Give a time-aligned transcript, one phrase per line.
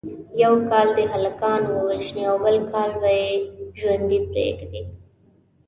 [0.43, 3.31] یو کال دې هلکان ووژني او بل کال به یې
[3.79, 4.81] ژوندي پریږدي.